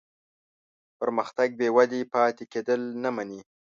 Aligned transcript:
پرمختګ 0.99 1.47
بېودې 1.59 2.01
پاتې 2.13 2.43
کېدل 2.53 2.81
نه 3.03 3.09
مني. 3.15 3.39